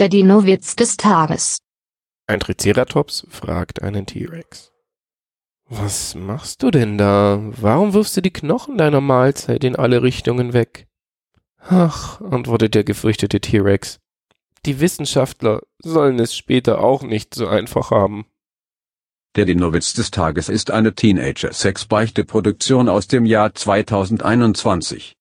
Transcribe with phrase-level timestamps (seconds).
[0.00, 1.58] Der Dino-Witz des Tages.
[2.26, 4.72] Ein Triceratops fragt einen T-Rex.
[5.68, 7.38] Was machst du denn da?
[7.60, 10.88] Warum wirfst du die Knochen deiner Mahlzeit in alle Richtungen weg?
[11.58, 14.00] Ach, antwortet der gefürchtete T-Rex.
[14.64, 18.24] Die Wissenschaftler sollen es später auch nicht so einfach haben.
[19.36, 25.18] Der Dino-Witz des Tages ist eine Teenager-Sex-Beichte-Produktion aus dem Jahr 2021.